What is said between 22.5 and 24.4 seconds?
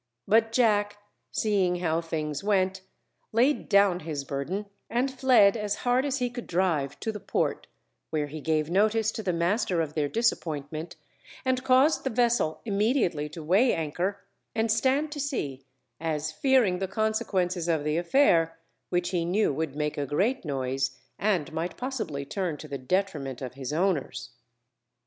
to the detriment of his owners.